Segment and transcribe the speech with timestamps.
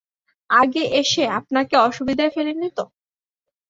[0.49, 2.83] আগে এসে আপনাকে অসুবিধায় ফেলি নি তো?